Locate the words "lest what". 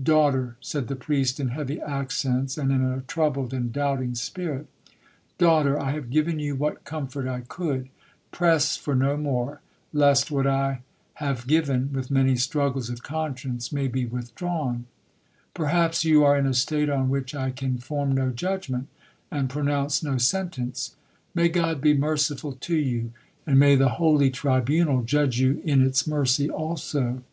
9.92-10.46